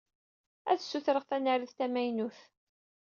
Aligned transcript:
Ad 0.71 0.79
ssutreɣ 0.81 1.23
tanarit 1.29 1.75
tamaynut. 1.77 2.39